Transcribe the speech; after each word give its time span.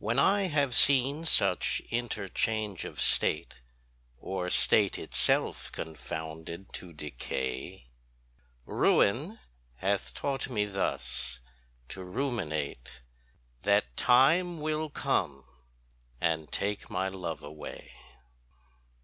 When 0.00 0.18
I 0.18 0.48
have 0.48 0.74
seen 0.74 1.24
such 1.24 1.80
interchange 1.88 2.84
of 2.84 3.00
State, 3.00 3.60
Or 4.18 4.50
state 4.50 4.98
it 4.98 5.14
self 5.14 5.70
confounded, 5.70 6.72
to 6.72 6.92
decay, 6.92 7.86
Ruin 8.66 9.38
hath 9.76 10.12
taught 10.12 10.48
me 10.50 10.64
thus 10.64 11.38
to 11.90 12.02
ruminate 12.02 13.02
That 13.62 13.96
Time 13.96 14.58
will 14.60 14.90
come 14.90 15.44
and 16.20 16.50
take 16.50 16.90
my 16.90 17.06
love 17.06 17.40
away. 17.44 17.92